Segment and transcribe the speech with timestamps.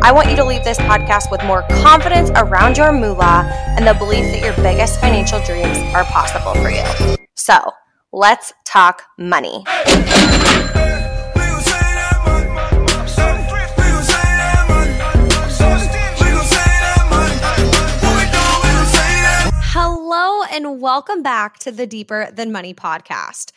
[0.00, 3.94] I want you to leave this podcast with more confidence around your moolah and the
[3.94, 7.16] belief that your biggest financial dreams are possible for you.
[7.34, 7.72] So,
[8.12, 9.64] let's talk money.
[19.74, 23.50] Hello, and welcome back to the Deeper Than Money podcast.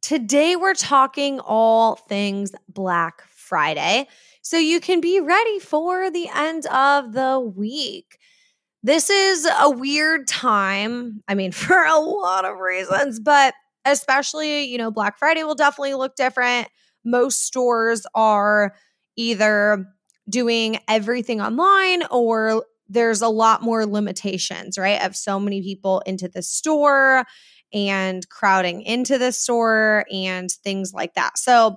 [0.00, 4.06] Today, we're talking all things Black Friday
[4.48, 8.18] so you can be ready for the end of the week.
[8.82, 11.22] This is a weird time.
[11.28, 13.52] I mean, for a lot of reasons, but
[13.84, 16.68] especially, you know, Black Friday will definitely look different.
[17.04, 18.74] Most stores are
[19.16, 19.84] either
[20.30, 25.02] doing everything online or there's a lot more limitations, right?
[25.02, 27.26] Of so many people into the store
[27.74, 31.36] and crowding into the store and things like that.
[31.36, 31.76] So,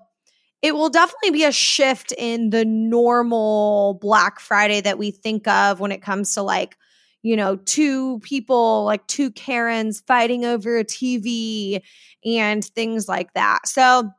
[0.61, 5.79] it will definitely be a shift in the normal Black Friday that we think of
[5.79, 6.77] when it comes to like,
[7.23, 11.81] you know, two people, like two Karens fighting over a TV
[12.23, 13.67] and things like that.
[13.67, 14.11] So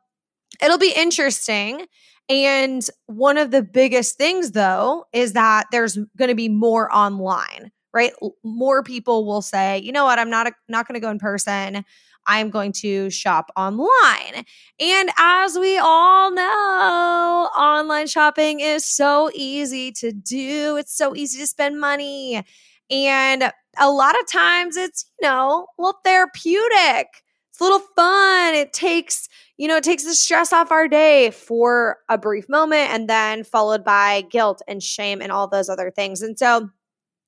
[0.62, 1.86] it'll be interesting.
[2.28, 7.70] And one of the biggest things, though, is that there's going to be more online,
[7.92, 8.12] right?
[8.44, 11.84] More people will say, you know what, I'm not not going to go in person.
[12.27, 14.45] I'm going to shop online.
[14.78, 21.39] And as we all know, online shopping is so easy to do, it's so easy
[21.41, 22.43] to spend money.
[22.91, 27.09] And a lot of times it's, you know, well, therapeutic.
[27.50, 28.55] It's a little fun.
[28.55, 29.28] It takes,
[29.59, 33.44] you know, it takes the stress off our day for a brief moment and then
[33.44, 36.22] followed by guilt and shame and all those other things.
[36.22, 36.71] And so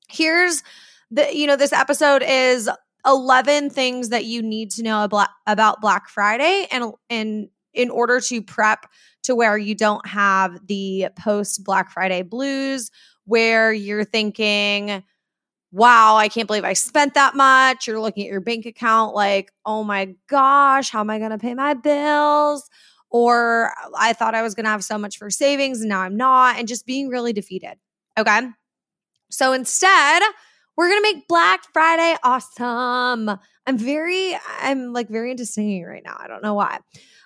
[0.08, 0.62] here's
[1.10, 2.68] the, you know, this episode is
[3.06, 5.08] 11 things that you need to know
[5.46, 8.86] about Black Friday and and in order to prep
[9.24, 12.90] to where you don't have the post Black Friday blues
[13.24, 15.02] where you're thinking
[15.72, 17.88] wow, I can't believe I spent that much.
[17.88, 21.38] You're looking at your bank account like, "Oh my gosh, how am I going to
[21.38, 22.70] pay my bills?"
[23.10, 26.16] Or I thought I was going to have so much for savings and now I'm
[26.16, 27.74] not and just being really defeated.
[28.16, 28.42] Okay?
[29.30, 30.22] So instead,
[30.76, 33.38] we're going to make Black Friday awesome.
[33.66, 36.16] I'm very, I'm like very into singing right now.
[36.18, 36.78] I don't know why.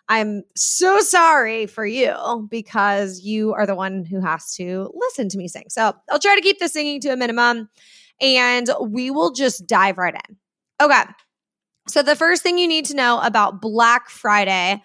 [0.09, 5.38] I'm so sorry for you because you are the one who has to listen to
[5.38, 5.64] me sing.
[5.69, 7.69] So I'll try to keep the singing to a minimum
[8.20, 10.36] and we will just dive right in.
[10.80, 11.03] Okay.
[11.88, 14.82] So the first thing you need to know about Black Friday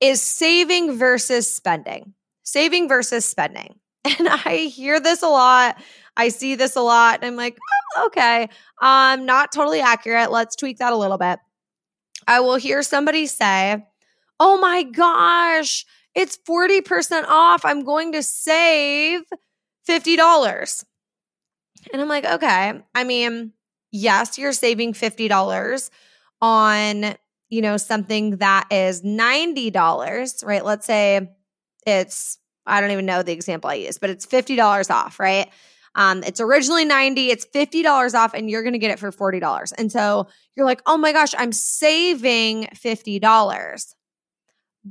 [0.00, 2.14] is saving versus spending.
[2.42, 3.78] Saving versus spending.
[4.18, 5.76] And I hear this a lot.
[6.16, 7.16] I see this a lot.
[7.16, 7.58] And I'm like,
[7.96, 8.48] oh, okay,
[8.80, 10.30] um, not totally accurate.
[10.30, 11.38] Let's tweak that a little bit.
[12.28, 13.84] I will hear somebody say,
[14.38, 15.84] oh my gosh,
[16.14, 17.64] it's 40% off.
[17.64, 19.22] I'm going to save
[19.88, 20.84] $50.
[21.92, 22.82] And I'm like, okay.
[22.94, 23.52] I mean,
[23.92, 25.90] yes, you're saving $50
[26.40, 27.14] on,
[27.48, 30.64] you know, something that is $90, right?
[30.64, 31.30] Let's say
[31.86, 35.48] it's, I don't even know the example I use, but it's $50 off, right?
[35.94, 39.72] Um, it's originally 90, it's $50 off, and you're gonna get it for $40.
[39.78, 43.94] And so you're like, oh my gosh, I'm saving $50.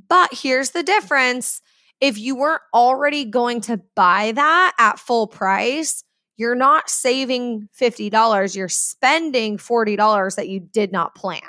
[0.10, 1.62] But here's the difference.
[2.02, 6.04] If you weren't already going to buy that at full price,
[6.38, 11.42] you're not saving $50, you're spending $40 that you did not plan.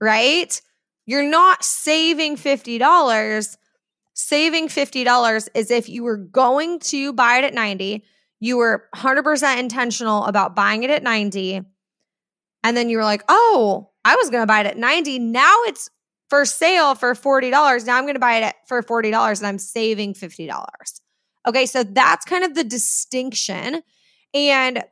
[0.00, 0.60] Right?
[1.06, 3.56] You're not saving $50
[4.22, 8.04] saving $50 is if you were going to buy it at 90,
[8.40, 11.62] you were 100% intentional about buying it at 90,
[12.64, 15.18] and then you were like, oh, I was going to buy it at 90.
[15.18, 15.90] Now it's
[16.28, 17.50] for sale for $40.
[17.86, 20.50] Now I'm going to buy it for $40 and I'm saving $50.
[21.46, 23.82] Okay, so that's kind of the distinction
[24.32, 24.84] and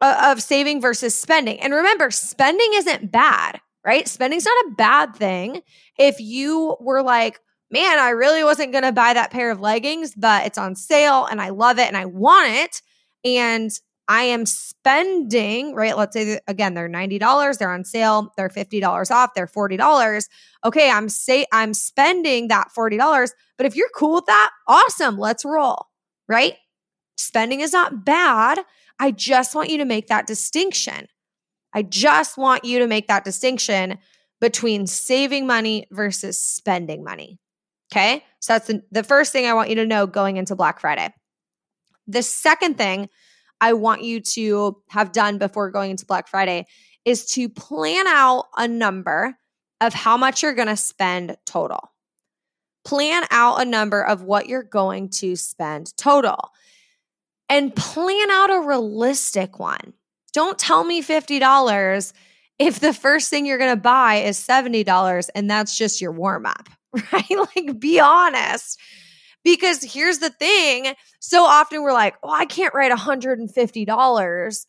[0.00, 1.60] uh, of saving versus spending.
[1.60, 4.08] And remember, spending isn't bad, right?
[4.08, 5.62] Spending's not a bad thing.
[5.98, 7.38] If you were like,
[7.70, 11.26] man, I really wasn't going to buy that pair of leggings, but it's on sale
[11.26, 12.82] and I love it and I want it.
[13.24, 13.70] And
[14.08, 15.96] I am spending, right?
[15.96, 20.28] Let's say again, they're $90, they're on sale, they're $50 off, they're $40.
[20.64, 25.44] Okay, I'm say I'm spending that $40, but if you're cool with that, awesome, let's
[25.44, 25.86] roll,
[26.28, 26.54] right?
[27.18, 28.58] Spending is not bad.
[28.98, 31.06] I just want you to make that distinction.
[31.72, 33.98] I just want you to make that distinction
[34.40, 37.38] between saving money versus spending money.
[37.92, 38.24] Okay.
[38.38, 41.12] So that's the, the first thing I want you to know going into Black Friday.
[42.06, 43.08] The second thing
[43.60, 46.66] I want you to have done before going into Black Friday
[47.04, 49.36] is to plan out a number
[49.80, 51.92] of how much you're going to spend total.
[52.84, 56.50] Plan out a number of what you're going to spend total
[57.48, 59.92] and plan out a realistic one.
[60.32, 62.12] Don't tell me $50
[62.58, 66.46] if the first thing you're going to buy is $70 and that's just your warm
[66.46, 66.68] up,
[67.12, 67.24] right?
[67.56, 68.78] Like, be honest.
[69.42, 74.66] Because here's the thing so often we're like, oh, I can't write $150,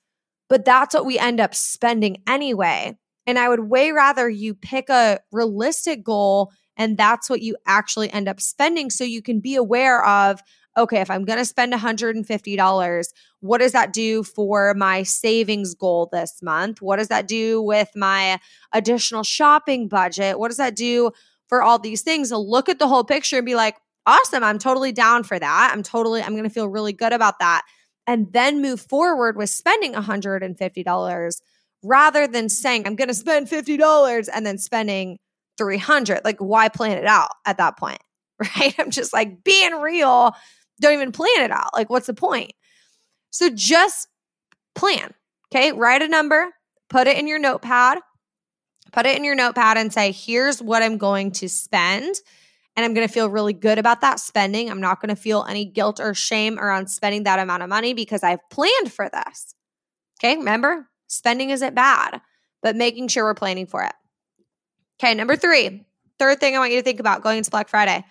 [0.50, 2.98] but that's what we end up spending anyway.
[3.28, 8.12] And I would way rather you pick a realistic goal and that's what you actually
[8.12, 10.42] end up spending so you can be aware of
[10.78, 13.06] okay, if I'm going to spend $150,
[13.42, 16.82] what does that do for my savings goal this month?
[16.82, 18.40] What does that do with my
[18.72, 20.40] additional shopping budget?
[20.40, 21.12] What does that do
[21.52, 22.30] for all these things?
[22.30, 23.76] So look at the whole picture and be like,
[24.06, 25.72] awesome, I'm totally down for that.
[25.74, 27.64] I'm totally, I'm going to feel really good about that.
[28.08, 31.42] And then move forward with spending $150
[31.84, 35.20] rather than saying, I'm going to spend $50 and then spending
[35.58, 36.22] 300.
[36.24, 38.00] Like, why plan it out at that point?
[38.58, 38.74] Right.
[38.80, 40.36] I'm just like being real.
[40.80, 41.76] Don't even plan it out.
[41.76, 42.54] Like, what's the point?
[43.30, 44.08] So just
[44.74, 45.14] plan.
[45.54, 45.72] Okay.
[45.74, 46.48] Write a number,
[46.90, 48.00] put it in your notepad,
[48.92, 52.16] put it in your notepad and say, here's what I'm going to spend
[52.76, 54.70] and I'm going to feel really good about that spending.
[54.70, 57.94] I'm not going to feel any guilt or shame around spending that amount of money
[57.94, 59.56] because I've planned for this.
[60.20, 62.22] Okay, remember, spending isn't bad,
[62.62, 63.94] but making sure we're planning for it.
[65.02, 65.86] Okay, number three,
[66.18, 68.06] third thing I want you to think about going into Black Friday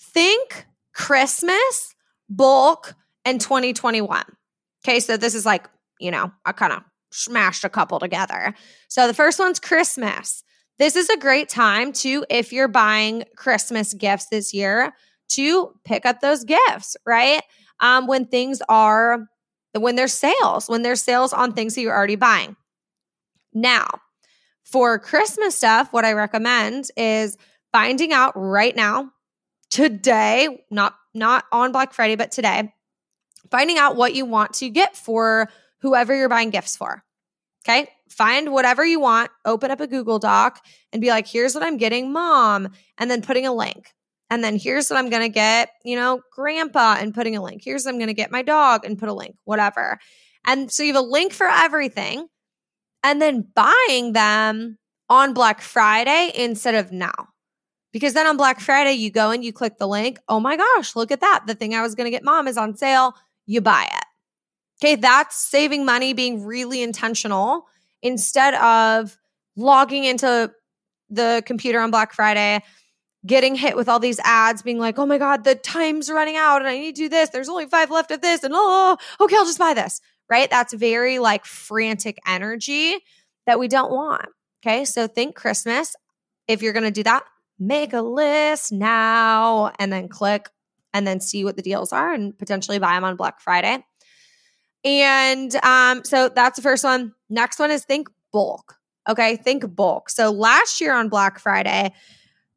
[0.00, 0.64] think
[0.94, 1.94] Christmas,
[2.30, 2.94] bulk,
[3.24, 4.22] and 2021.
[4.84, 8.54] Okay, so this is like, you know, I kind of smashed a couple together.
[8.88, 10.42] So the first one's Christmas.
[10.78, 14.92] This is a great time to, if you're buying Christmas gifts this year,
[15.30, 17.42] to pick up those gifts, right?
[17.80, 19.26] Um, when things are,
[19.72, 22.56] when there's sales, when there's sales on things that you're already buying.
[23.52, 23.88] Now,
[24.64, 27.36] for Christmas stuff, what I recommend is
[27.72, 29.10] finding out right now,
[29.70, 32.72] today, not not on Black Friday, but today,
[33.50, 35.48] finding out what you want to get for
[35.80, 37.04] whoever you're buying gifts for.
[37.64, 37.88] Okay.
[38.08, 41.76] Find whatever you want, open up a Google Doc and be like, here's what I'm
[41.76, 43.92] getting, mom, and then putting a link.
[44.30, 47.62] And then here's what I'm going to get, you know, grandpa, and putting a link.
[47.64, 49.98] Here's what I'm going to get my dog and put a link, whatever.
[50.46, 52.28] And so you have a link for everything
[53.02, 54.78] and then buying them
[55.08, 57.28] on Black Friday instead of now.
[57.92, 60.18] Because then on Black Friday, you go and you click the link.
[60.28, 61.44] Oh my gosh, look at that.
[61.46, 63.14] The thing I was going to get mom is on sale.
[63.46, 64.04] You buy it.
[64.82, 67.66] Okay, that's saving money, being really intentional
[68.02, 69.18] instead of
[69.56, 70.52] logging into
[71.10, 72.62] the computer on Black Friday,
[73.26, 76.58] getting hit with all these ads, being like, oh my God, the time's running out
[76.58, 77.30] and I need to do this.
[77.30, 78.44] There's only five left of this.
[78.44, 80.00] And oh, oh, oh okay, I'll just buy this.
[80.30, 80.48] Right.
[80.50, 82.98] That's very like frantic energy
[83.46, 84.26] that we don't want.
[84.62, 84.84] Okay.
[84.84, 85.96] So think Christmas.
[86.46, 87.24] If you're going to do that,
[87.58, 90.48] make a list now and then click
[90.94, 93.84] and then see what the deals are and potentially buy them on Black Friday.
[94.84, 97.12] And um, so that's the first one.
[97.28, 98.76] Next one is think bulk.
[99.08, 100.10] Okay, think bulk.
[100.10, 101.92] So last year on Black Friday,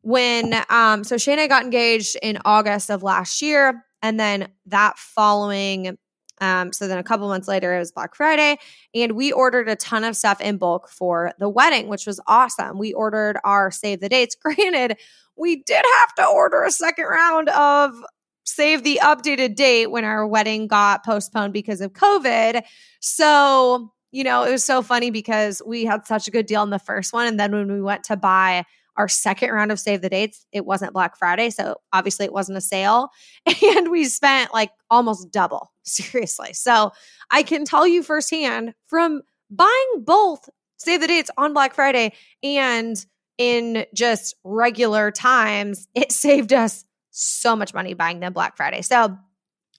[0.02, 5.98] when um, so I got engaged in August of last year, and then that following
[6.42, 8.58] um, so then a couple months later, it was Black Friday,
[8.96, 12.80] and we ordered a ton of stuff in bulk for the wedding, which was awesome.
[12.80, 14.36] We ordered our save the dates.
[14.42, 14.98] Granted,
[15.38, 17.94] we did have to order a second round of
[18.56, 22.64] save the updated date when our wedding got postponed because of COVID.
[23.00, 26.70] So, you know, it was so funny because we had such a good deal in
[26.70, 27.28] the first one.
[27.28, 28.66] And then when we went to buy
[28.98, 31.50] our second round of save the dates, it wasn't Black Friday.
[31.50, 33.10] So obviously it wasn't a sale.
[33.64, 36.54] And we spent like almost double, seriously.
[36.54, 36.92] So
[37.32, 43.06] I can tell you firsthand from buying both save the dates on Black Friday and
[43.38, 48.82] in just regular times, it saved us so much money buying them Black Friday.
[48.82, 49.18] So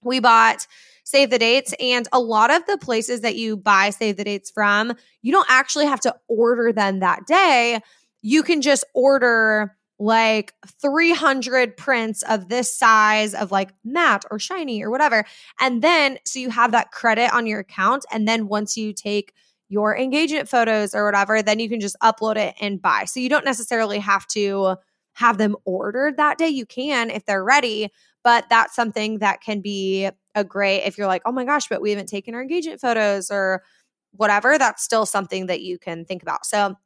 [0.04, 0.66] we bought
[1.04, 4.50] save the dates and a lot of the places that you buy save the dates
[4.50, 7.80] from, you don't actually have to order them that day.
[8.22, 14.82] You can just order like 300 prints of this size of like matte or shiny
[14.82, 15.24] or whatever.
[15.60, 19.32] And then so you have that credit on your account and then once you take
[19.68, 23.04] your engagement photos or whatever, then you can just upload it and buy.
[23.04, 24.76] So you don't necessarily have to
[25.14, 26.48] have them ordered that day.
[26.48, 27.90] You can if they're ready,
[28.24, 31.82] but that's something that can be a great, if you're like, oh my gosh, but
[31.82, 33.62] we haven't taken our engagement photos or
[34.12, 36.46] whatever, that's still something that you can think about.
[36.46, 36.76] So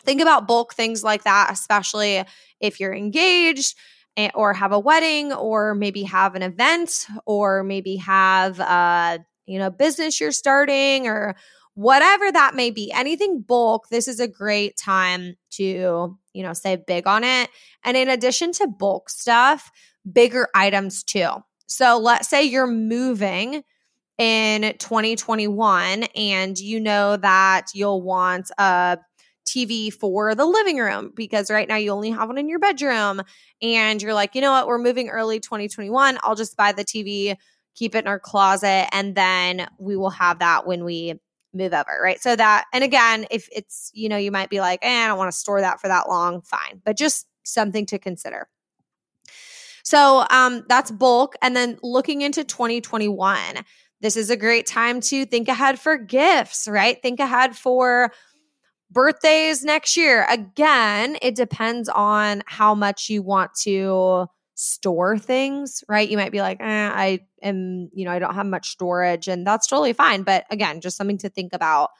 [0.00, 2.24] think about bulk things like that, especially
[2.60, 3.76] if you're engaged
[4.16, 9.58] eh, or have a wedding or maybe have an event or maybe have a you
[9.58, 11.34] know business you're starting or
[11.74, 16.76] whatever that may be anything bulk this is a great time to you know say
[16.76, 17.50] big on it.
[17.84, 19.70] And in addition to bulk stuff
[20.10, 21.28] bigger items too.
[21.66, 23.62] So let's say you're moving
[24.18, 28.98] in 2021 and you know that you'll want a
[29.46, 33.22] TV for the living room because right now you only have one in your bedroom
[33.60, 36.18] and you're like, you know what, we're moving early 2021.
[36.22, 37.36] I'll just buy the TV,
[37.74, 41.14] keep it in our closet, and then we will have that when we
[41.54, 42.20] move over, right?
[42.20, 45.18] So that, and again, if it's, you know, you might be like, eh, I don't
[45.18, 48.48] want to store that for that long, fine, but just something to consider.
[49.84, 51.34] So um, that's bulk.
[51.42, 53.58] And then looking into 2021,
[54.00, 57.00] this is a great time to think ahead for gifts, right?
[57.02, 58.12] Think ahead for
[58.90, 60.26] birthdays next year.
[60.28, 64.26] Again, it depends on how much you want to
[64.62, 66.08] store things, right?
[66.08, 69.46] You might be like, eh, I am, you know, I don't have much storage, and
[69.46, 70.22] that's totally fine.
[70.22, 71.90] But again, just something to think about.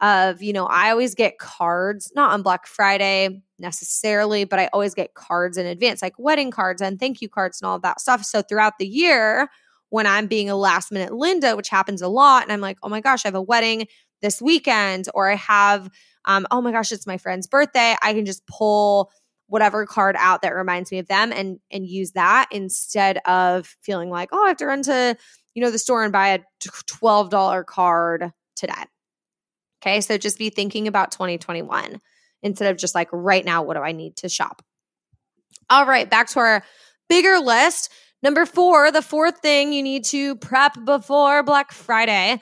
[0.00, 4.94] Of, you know, I always get cards, not on Black Friday necessarily, but I always
[4.94, 8.24] get cards in advance, like wedding cards and thank you cards and all that stuff.
[8.24, 9.48] So throughout the year,
[9.90, 12.88] when I'm being a last minute Linda, which happens a lot, and I'm like, oh
[12.88, 13.86] my gosh, I have a wedding
[14.22, 15.88] this weekend, or I have
[16.24, 17.94] um, oh my gosh, it's my friend's birthday.
[18.02, 19.10] I can just pull
[19.52, 24.08] whatever card out that reminds me of them and and use that instead of feeling
[24.08, 25.14] like, oh, I have to run to,
[25.54, 28.72] you know, the store and buy a $12 card today.
[29.82, 30.00] Okay.
[30.00, 32.00] So just be thinking about 2021
[32.42, 34.62] instead of just like right now, what do I need to shop?
[35.68, 36.64] All right, back to our
[37.10, 37.92] bigger list.
[38.22, 42.40] Number four, the fourth thing you need to prep before Black Friday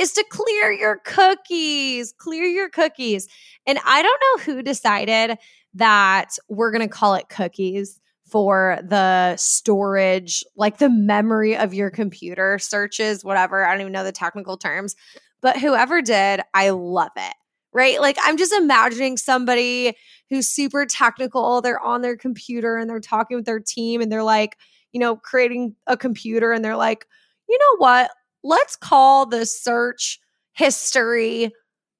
[0.00, 3.28] is to clear your cookies, clear your cookies.
[3.66, 5.36] And I don't know who decided
[5.74, 11.90] that we're going to call it cookies for the storage, like the memory of your
[11.90, 13.64] computer searches, whatever.
[13.64, 14.96] I don't even know the technical terms,
[15.42, 17.34] but whoever did, I love it.
[17.72, 18.00] Right?
[18.00, 19.96] Like I'm just imagining somebody
[20.28, 21.60] who's super technical.
[21.60, 24.56] They're on their computer and they're talking with their team and they're like,
[24.92, 27.06] you know, creating a computer and they're like,
[27.48, 28.10] you know what?
[28.42, 30.20] Let's call the search
[30.52, 31.52] history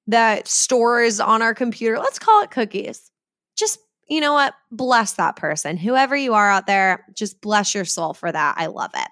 [0.07, 3.11] that stores on our computer, let's call it cookies.
[3.55, 3.79] Just,
[4.09, 4.53] you know what?
[4.71, 5.77] Bless that person.
[5.77, 8.55] Whoever you are out there, just bless your soul for that.
[8.57, 9.07] I love it.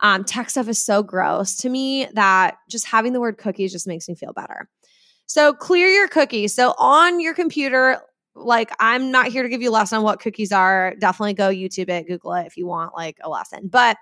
[0.00, 3.86] Um, tech stuff is so gross to me that just having the word cookies just
[3.86, 4.68] makes me feel better.
[5.26, 6.54] So clear your cookies.
[6.54, 8.00] So on your computer,
[8.34, 10.94] like I'm not here to give you a lesson on what cookies are.
[10.98, 13.68] Definitely go YouTube it, Google it if you want like a lesson.
[13.68, 13.96] But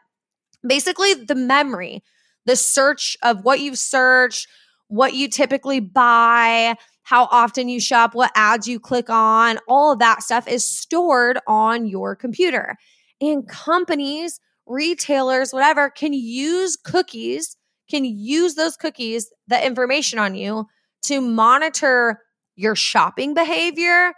[0.66, 2.02] basically the memory
[2.46, 4.49] the search of what you've searched,
[4.88, 9.99] what you typically buy, how often you shop, what ads you click on, all of
[9.99, 12.76] that stuff is stored on your computer.
[13.20, 17.56] And companies, retailers, whatever, can use cookies,
[17.90, 20.66] can use those cookies, the information on you
[21.02, 22.20] to monitor
[22.54, 24.12] your shopping behavior,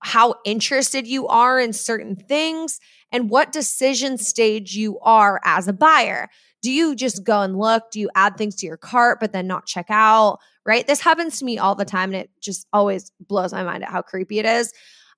[0.00, 2.78] how interested you are in certain things,
[3.12, 6.28] and what decision stage you are as a buyer
[6.64, 7.90] do you just go and look?
[7.90, 10.38] Do you add things to your cart but then not check out?
[10.64, 10.86] Right?
[10.86, 13.90] This happens to me all the time and it just always blows my mind at
[13.90, 14.72] how creepy it is.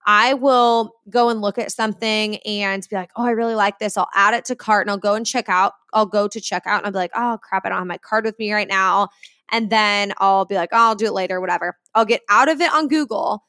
[0.08, 3.96] I will go and look at something and be like, oh, I really like this.
[3.96, 5.74] I'll add it to cart and I'll go and check out.
[5.92, 7.98] I'll go to check out and I'll be like, oh crap, I don't have my
[7.98, 9.08] card with me right now.
[9.52, 11.76] And then I'll be like, oh, I'll do it later, whatever.
[11.94, 13.44] I'll get out of it on Google.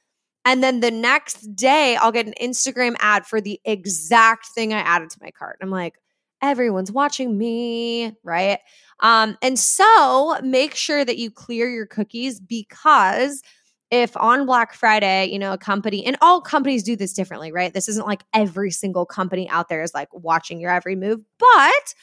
[0.46, 4.80] And then the next day, I'll get an Instagram ad for the exact thing I
[4.80, 5.58] added to my cart.
[5.64, 5.96] I'm like,
[6.42, 8.60] everyone's watching me, right?
[9.00, 13.42] Um, and so make sure that you clear your cookies because
[13.90, 17.74] if on Black Friday, you know, a company and all companies do this differently, right?
[17.74, 21.94] This isn't like every single company out there is like watching your every move, but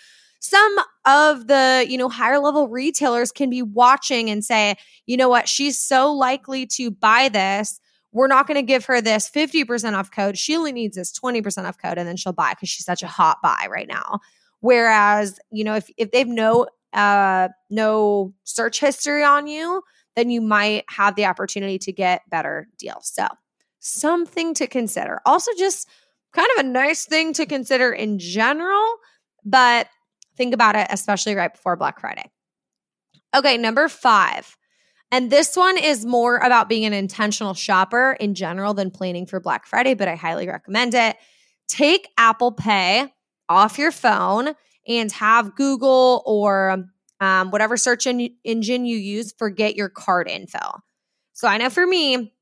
[0.41, 0.77] some
[1.07, 4.77] of the, you know, higher level retailers can be watching and say,
[5.07, 7.81] you know what, she's so likely to buy this
[8.15, 10.39] we're not going to give her this 50% off code.
[10.39, 13.09] She only needs this 20% off code and then she'll buy because she's such a
[13.09, 14.21] hot buy right now.
[14.61, 19.83] Whereas, you know, if, if they've no uh no search history on you,
[20.15, 23.11] then you might have the opportunity to get better deals.
[23.13, 23.27] So
[23.81, 25.21] something to consider.
[25.27, 25.89] Also, just
[26.33, 28.95] kind of a nice thing to consider in general,
[29.45, 29.89] but
[30.37, 32.31] think about it, especially right before Black Friday.
[33.37, 34.57] Okay, number five
[35.15, 39.39] and this one is more about being an intentional shopper in general than planning for
[39.39, 41.17] Black Friday, but I highly recommend it.
[41.69, 43.15] Take Apple Pay
[43.49, 44.55] off your phone
[44.89, 46.89] and have Google or
[47.21, 50.83] um, whatever search en- engine you use forget your card info.
[51.33, 52.35] So I know for me,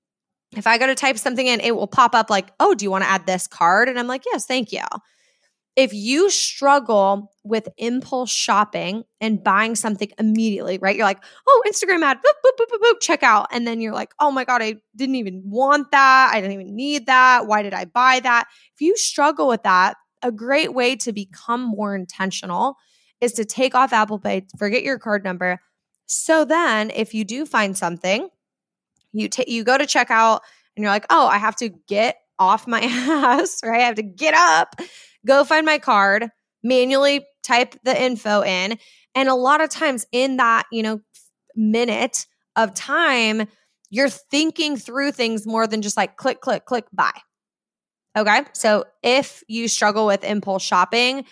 [0.57, 2.91] if I go to type something in, it will pop up like, oh, do you
[2.91, 3.91] want to add this card?
[3.91, 4.81] And I'm like, yes, thank you.
[5.75, 10.95] If you struggle with impulse shopping and buying something immediately, right?
[10.95, 13.47] You're like, oh, Instagram ad, boop, boop, boop, boop, boop, check out.
[13.51, 16.31] And then you're like, oh my God, I didn't even want that.
[16.33, 17.47] I didn't even need that.
[17.47, 18.49] Why did I buy that?
[18.75, 22.77] If you struggle with that, a great way to become more intentional
[23.21, 25.61] is to take off Apple Pay, forget your card number.
[26.07, 28.29] So then if you do find something,
[29.13, 30.41] you take you go to checkout
[30.77, 33.81] and you're like, "Oh, I have to get off my ass, right?
[33.81, 34.77] I have to get up,
[35.27, 36.29] go find my card,
[36.63, 38.79] manually type the info in."
[39.15, 41.01] And a lot of times in that, you know,
[41.55, 42.27] minute
[42.57, 43.47] of time,
[43.91, 47.13] you're thinking through things more than just like click click click buy.
[48.17, 48.43] Okay?
[48.53, 51.25] So if you struggle with impulse shopping,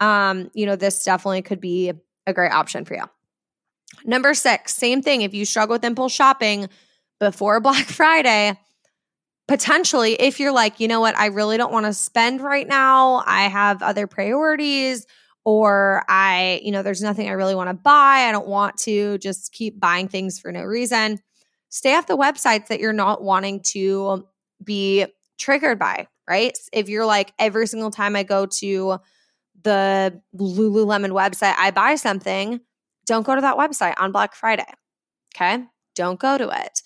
[0.00, 1.92] um, you know, this definitely could be
[2.26, 3.04] a great option for you.
[4.04, 6.68] Number 6, same thing if you struggle with impulse shopping,
[7.18, 8.58] before Black Friday,
[9.50, 13.24] potentially, if you're like, you know what, I really don't want to spend right now,
[13.26, 15.08] I have other priorities,
[15.44, 18.26] or I, you know, there's nothing I really want to buy.
[18.28, 21.18] I don't want to just keep buying things for no reason.
[21.68, 24.24] Stay off the websites that you're not wanting to
[24.62, 26.56] be triggered by, right?
[26.72, 28.98] If you're like, every single time I go to
[29.62, 32.60] the Lululemon website, I buy something,
[33.04, 34.72] don't go to that website on Black Friday.
[35.34, 35.64] Okay.
[35.96, 36.82] Don't go to it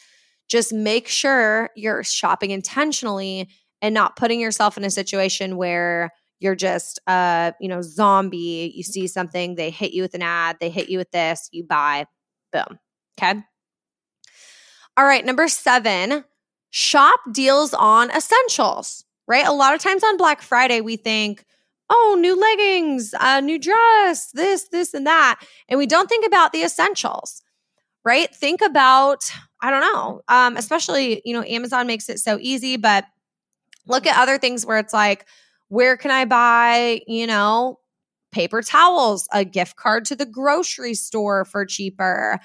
[0.49, 3.49] just make sure you're shopping intentionally
[3.83, 8.73] and not putting yourself in a situation where you're just uh you know zombie.
[8.75, 11.65] You see something they hit you with an ad they hit you with this you
[11.65, 12.07] buy.
[12.53, 12.79] Boom.
[13.19, 13.41] Okay?
[14.97, 16.25] All right number 7
[16.71, 19.47] shop deals on essentials right?
[19.47, 21.45] A lot of times on black friday we think
[21.91, 26.53] oh new leggings a new dress this this and that and we don't think about
[26.53, 27.43] the essentials
[28.05, 28.35] right?
[28.35, 29.31] Think about
[29.65, 30.21] I don't know.
[30.29, 33.07] Um, especially, you know, Amazon makes it so easy, but
[33.87, 35.25] look at other things where it's like,
[35.69, 37.79] where can I buy, you know,
[38.31, 42.39] paper towels, a gift card to the grocery store for cheaper,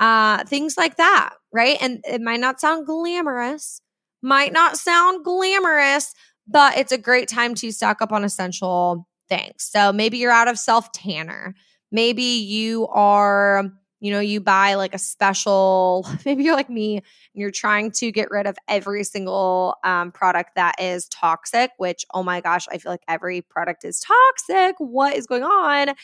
[0.00, 1.76] uh, things like that, right?
[1.82, 3.82] And it might not sound glamorous,
[4.22, 6.14] might not sound glamorous,
[6.48, 9.56] but it's a great time to stock up on essential things.
[9.58, 11.54] So maybe you're out of self tanner.
[11.90, 13.70] Maybe you are
[14.02, 18.10] you know, you buy like a special, maybe you're like me and you're trying to
[18.10, 22.78] get rid of every single um, product that is toxic, which, oh my gosh, I
[22.78, 24.74] feel like every product is toxic.
[24.78, 25.94] What is going on?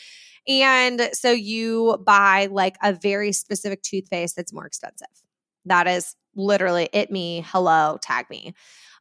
[0.47, 5.07] And so you buy like a very specific toothpaste that's more expensive.
[5.65, 8.53] That is literally it me, hello, tag me.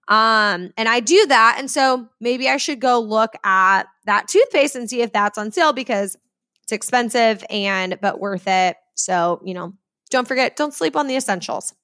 [0.09, 1.55] Um, and I do that.
[1.61, 5.53] And so maybe I should go look at that toothpaste and see if that's on
[5.53, 6.17] sale because
[6.65, 9.75] it's expensive and but worth it so, you know,
[10.11, 11.75] don't forget, don't sleep on the essentials.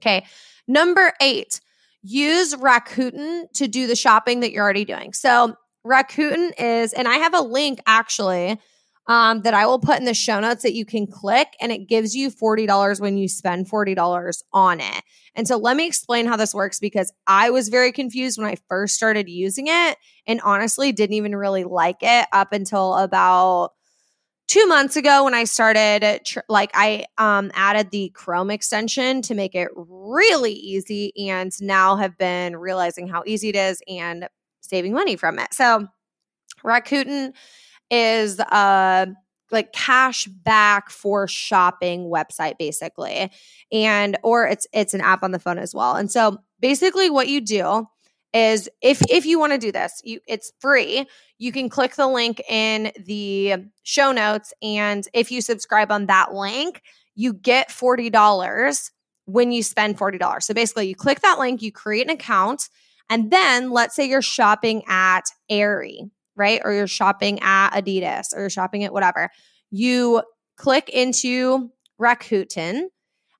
[0.00, 0.24] Okay.
[0.66, 1.60] Number eight,
[2.02, 5.12] use Rakuten to do the shopping that you're already doing.
[5.12, 5.54] So,
[5.86, 8.60] Rakuten is, and I have a link actually
[9.06, 11.88] um, that I will put in the show notes that you can click, and it
[11.88, 15.02] gives you $40 when you spend $40 on it.
[15.34, 18.56] And so, let me explain how this works because I was very confused when I
[18.68, 23.72] first started using it, and honestly, didn't even really like it up until about
[24.50, 29.34] two months ago when I started, tr- like I um, added the Chrome extension to
[29.36, 34.28] make it really easy, and now have been realizing how easy it is and
[34.60, 35.54] saving money from it.
[35.54, 35.86] So
[36.64, 37.32] Rakuten
[37.92, 39.06] is a
[39.52, 43.32] like cash back for shopping website basically
[43.72, 47.26] and or it's it's an app on the phone as well and so basically what
[47.26, 47.84] you do
[48.32, 51.06] is if if you want to do this, you it's free.
[51.38, 56.32] You can click the link in the show notes and if you subscribe on that
[56.32, 56.82] link,
[57.14, 58.90] you get $40
[59.26, 60.42] when you spend $40.
[60.42, 62.68] So basically, you click that link, you create an account,
[63.08, 66.60] and then let's say you're shopping at Aerie, right?
[66.64, 69.30] Or you're shopping at Adidas or you're shopping at whatever.
[69.70, 70.22] You
[70.56, 72.84] click into Rakuten,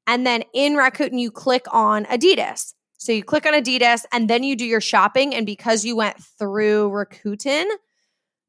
[0.07, 2.75] and then in Rakuten, you click on Adidas.
[3.01, 5.35] So you click on Adidas and then you do your shopping.
[5.35, 7.65] And because you went through Rakuten,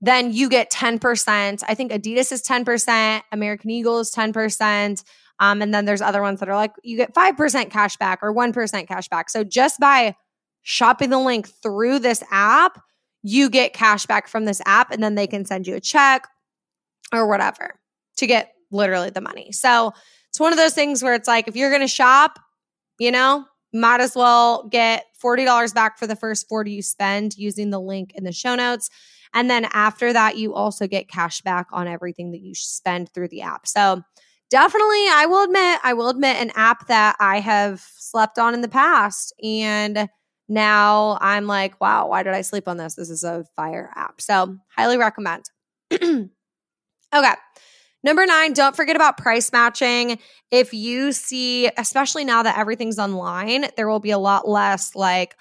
[0.01, 1.63] then you get 10%.
[1.65, 5.03] I think Adidas is 10%, American Eagle is 10%.
[5.39, 8.33] Um, and then there's other ones that are like you get 5% cash back or
[8.33, 9.29] 1% cash back.
[9.29, 10.17] So just by
[10.63, 12.83] shopping the link through this app,
[13.23, 16.27] you get cash back from this app and then they can send you a check
[17.13, 17.79] or whatever
[18.17, 19.53] to get literally the money.
[19.53, 19.93] So
[20.29, 22.37] it's one of those things where it's like if you're going to shop,
[22.99, 27.69] you know, might as well get $40 back for the first 40 you spend using
[27.69, 28.89] the link in the show notes.
[29.33, 33.29] And then after that, you also get cash back on everything that you spend through
[33.29, 33.65] the app.
[33.65, 34.01] So
[34.49, 38.61] definitely, I will admit, I will admit an app that I have slept on in
[38.61, 39.33] the past.
[39.41, 40.09] And
[40.49, 42.95] now I'm like, wow, why did I sleep on this?
[42.95, 44.19] This is a fire app.
[44.19, 45.45] So highly recommend.
[45.93, 46.29] okay.
[48.03, 50.17] Number nine, don't forget about price matching.
[50.49, 55.35] If you see, especially now that everything's online, there will be a lot less like,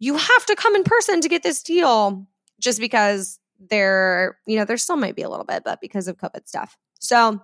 [0.00, 2.26] you have to come in person to get this deal
[2.60, 3.38] just because
[3.70, 6.76] there, you know, there still might be a little bit, but because of COVID stuff.
[6.98, 7.40] So,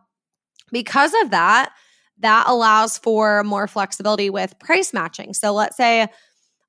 [0.73, 1.73] because of that,
[2.19, 5.33] that allows for more flexibility with price matching.
[5.33, 6.09] So, let's say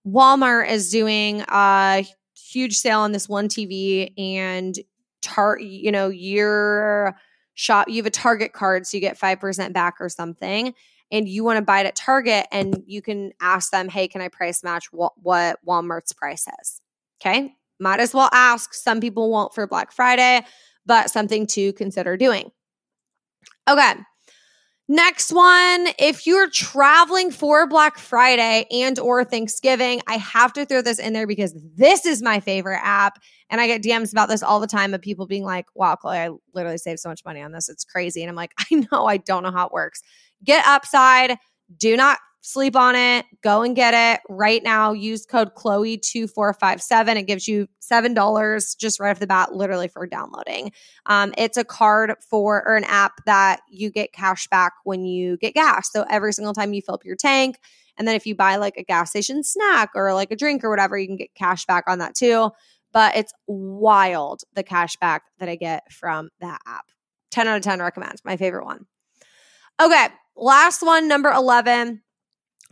[0.06, 4.76] Walmart is doing a huge sale on this one TV and
[5.22, 7.16] tar you know, your
[7.54, 10.74] shop you have a Target card so you get 5% back or something
[11.12, 14.22] and you want to buy it at Target and you can ask them, "Hey, can
[14.22, 16.82] I price match what, what Walmart's price is?"
[17.22, 17.54] Okay?
[17.82, 18.74] might as well ask.
[18.74, 20.46] Some people won't for Black Friday,
[20.86, 22.52] but something to consider doing.
[23.68, 23.94] Okay.
[24.92, 30.82] Next one, if you're traveling for Black Friday and or Thanksgiving, I have to throw
[30.82, 33.18] this in there because this is my favorite app
[33.50, 36.18] and I get DMs about this all the time of people being like, "Wow, Chloe,
[36.18, 37.70] I literally saved so much money on this.
[37.70, 40.02] It's crazy." And I'm like, "I know, I don't know how it works."
[40.44, 41.38] Get Upside.
[41.78, 43.26] Do not sleep on it.
[43.42, 44.92] Go and get it right now.
[44.92, 47.16] Use code Chloe2457.
[47.16, 50.72] It gives you $7 just right off the bat, literally for downloading.
[51.06, 55.38] Um, it's a card for or an app that you get cash back when you
[55.38, 55.92] get gas.
[55.92, 57.60] So every single time you fill up your tank,
[57.98, 60.70] and then if you buy like a gas station snack or like a drink or
[60.70, 62.50] whatever, you can get cash back on that too.
[62.92, 66.86] But it's wild the cash back that I get from that app.
[67.30, 68.22] 10 out of 10 recommend.
[68.26, 68.86] My favorite one.
[69.82, 72.02] Okay, last one, number 11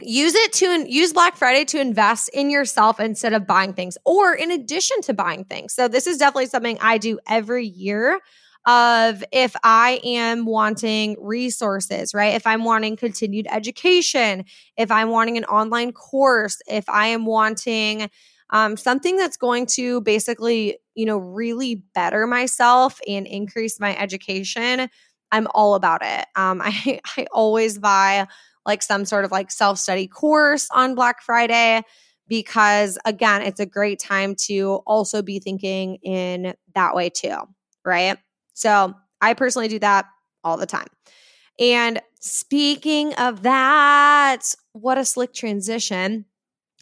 [0.02, 4.34] use it to use black friday to invest in yourself instead of buying things or
[4.34, 5.74] in addition to buying things.
[5.74, 8.20] So this is definitely something i do every year
[8.66, 12.36] of if i am wanting resources right?
[12.36, 14.46] If i'm wanting continued education
[14.78, 18.10] if i'm wanting an online course if i am wanting
[18.52, 24.90] um, something that's going to basically you know really better myself and increase my education
[25.32, 26.26] i'm all about it.
[26.36, 28.28] Um, I, I always buy
[28.70, 31.82] like some sort of like self study course on Black Friday
[32.28, 37.36] because again, it's a great time to also be thinking in that way too,
[37.84, 38.18] right?
[38.54, 40.06] So I personally do that
[40.44, 40.88] all the time.
[41.60, 46.26] And speaking of that, what a slick transition.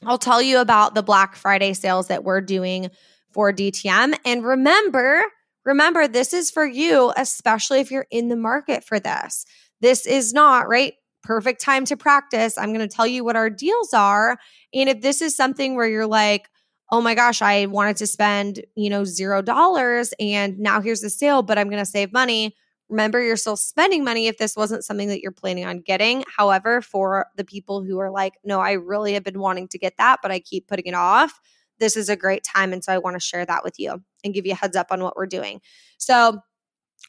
[0.05, 2.91] I'll tell you about the Black Friday sales that we're doing
[3.31, 4.15] for DTM.
[4.25, 5.23] And remember,
[5.63, 9.45] remember, this is for you, especially if you're in the market for this.
[9.79, 10.93] This is not, right?
[11.27, 12.57] Perfect time to practice.
[12.57, 14.37] I'm going to tell you what our deals are.
[14.73, 16.49] And if this is something where you're like,
[16.89, 21.09] oh my gosh, I wanted to spend, you know, zero dollars and now here's the
[21.09, 22.55] sale, but I'm going to save money.
[22.87, 26.23] Remember, you're still spending money if this wasn't something that you're planning on getting.
[26.33, 29.97] However, for the people who are like, no, I really have been wanting to get
[29.97, 31.41] that, but I keep putting it off,
[31.77, 32.71] this is a great time.
[32.71, 34.87] And so I want to share that with you and give you a heads up
[34.91, 35.59] on what we're doing.
[35.97, 36.39] So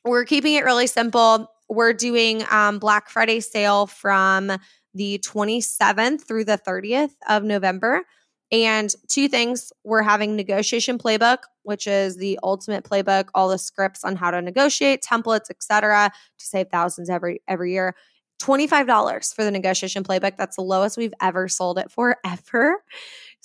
[0.05, 4.53] we're keeping it really simple we're doing um, Black Friday sale from
[4.95, 8.03] the 27th through the 30th of November.
[8.51, 14.05] And two things we're having negotiation playbook, which is the ultimate playbook, all the scripts
[14.05, 17.95] on how to negotiate, templates, etc., to save thousands every every year.
[18.41, 20.37] $25 for the negotiation playbook.
[20.37, 22.83] That's the lowest we've ever sold it for ever.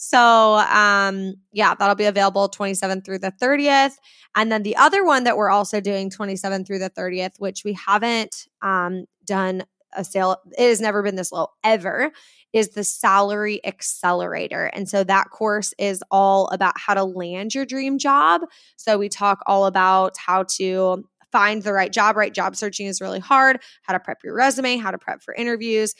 [0.05, 3.93] So, um, yeah, that'll be available 27th through the 30th.
[4.35, 7.71] And then the other one that we're also doing 27th through the 30th, which we
[7.71, 9.63] haven't um, done
[9.93, 12.11] a sale, it has never been this low ever,
[12.51, 14.65] is the Salary Accelerator.
[14.73, 18.41] And so that course is all about how to land your dream job.
[18.75, 22.33] So we talk all about how to find the right job, right?
[22.33, 25.95] Job searching is really hard, how to prep your resume, how to prep for interviews.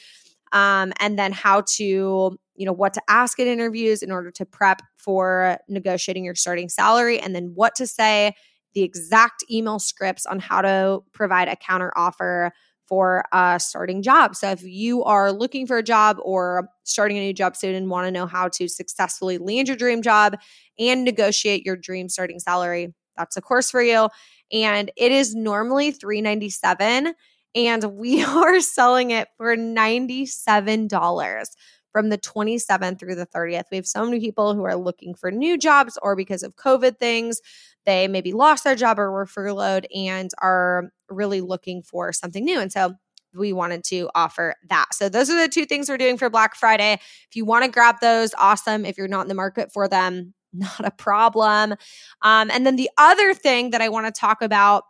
[0.52, 4.46] Um, and then how to you know what to ask at interviews in order to
[4.46, 8.32] prep for negotiating your starting salary and then what to say
[8.74, 12.52] the exact email scripts on how to provide a counter offer
[12.86, 14.36] for a starting job.
[14.36, 17.88] So if you are looking for a job or starting a new job soon and
[17.88, 20.36] want to know how to successfully land your dream job
[20.78, 24.08] and negotiate your dream starting salary, that's a course for you.
[24.52, 27.14] And it is normally 397
[27.54, 31.48] and we are selling it for $97
[31.92, 33.64] from the 27th through the 30th.
[33.70, 36.98] We have so many people who are looking for new jobs or because of COVID
[36.98, 37.40] things,
[37.86, 42.58] they maybe lost their job or were furloughed and are really looking for something new.
[42.58, 42.94] And so
[43.32, 44.86] we wanted to offer that.
[44.92, 46.94] So those are the two things we're doing for Black Friday.
[46.94, 48.84] If you want to grab those, awesome.
[48.84, 51.74] If you're not in the market for them, not a problem.
[52.22, 54.84] Um, and then the other thing that I want to talk about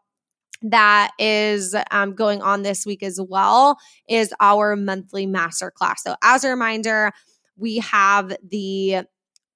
[0.65, 3.77] that is um, going on this week as well
[4.09, 5.99] is our monthly masterclass.
[5.99, 7.13] So, as a reminder,
[7.57, 9.03] we have the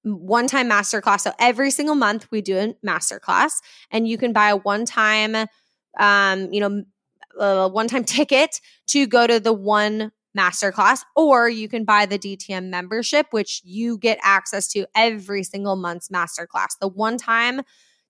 [0.04, 1.20] one time masterclass.
[1.20, 3.52] So, every single month we do a masterclass,
[3.90, 5.34] and you can buy a one time,
[5.98, 6.84] um, you know,
[7.40, 12.18] a one time ticket to go to the one masterclass, or you can buy the
[12.18, 16.78] DTM membership, which you get access to every single month's masterclass.
[16.80, 17.62] The one time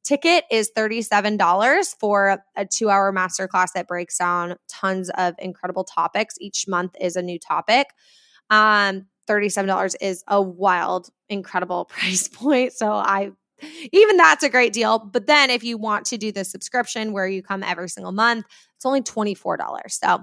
[0.09, 6.37] ticket is $37 for a two hour masterclass that breaks down tons of incredible topics.
[6.41, 7.89] Each month is a new topic.
[8.49, 12.73] Um, $37 is a wild, incredible price point.
[12.73, 13.33] So I
[13.93, 14.99] even that's a great deal.
[14.99, 18.47] But then if you want to do the subscription where you come every single month,
[18.77, 19.59] it's only $24.
[19.89, 20.23] So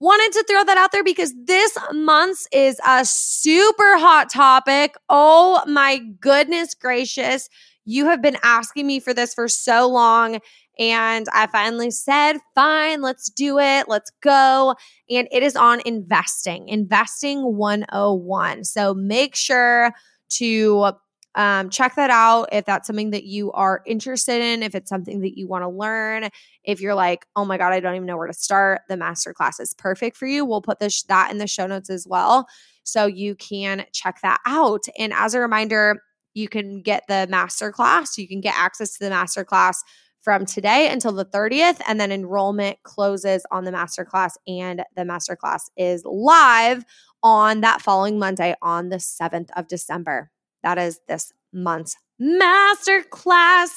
[0.00, 4.96] wanted to throw that out there because this month's is a super hot topic.
[5.08, 7.48] Oh my goodness gracious.
[7.84, 10.38] You have been asking me for this for so long.
[10.78, 13.88] And I finally said, fine, let's do it.
[13.88, 14.74] Let's go.
[15.10, 18.64] And it is on investing, investing 101.
[18.64, 19.92] So make sure
[20.30, 20.92] to
[21.34, 25.20] um, check that out if that's something that you are interested in, if it's something
[25.20, 26.28] that you want to learn.
[26.64, 29.60] If you're like, oh my God, I don't even know where to start, the masterclass
[29.60, 30.44] is perfect for you.
[30.44, 32.46] We'll put this, that in the show notes as well.
[32.84, 34.84] So you can check that out.
[34.98, 36.02] And as a reminder,
[36.34, 39.76] you can get the masterclass, you can get access to the masterclass
[40.20, 41.80] from today until the 30th.
[41.86, 46.84] And then enrollment closes on the masterclass, and the masterclass is live
[47.22, 50.30] on that following Monday on the 7th of December.
[50.62, 53.70] That is this month's masterclass.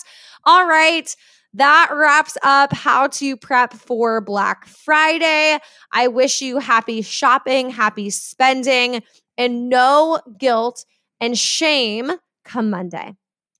[0.43, 1.13] All right.
[1.53, 5.57] That wraps up how to prep for Black Friday.
[5.91, 9.03] I wish you happy shopping, happy spending,
[9.37, 10.85] and no guilt
[11.21, 12.11] and shame
[12.45, 13.15] come Monday.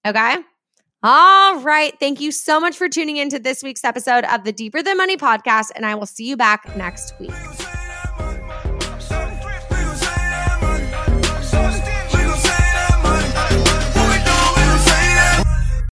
[0.05, 0.37] Okay.
[1.03, 1.93] All right.
[1.99, 5.17] Thank you so much for tuning into this week's episode of the Deeper Than Money
[5.17, 7.31] podcast, and I will see you back next week.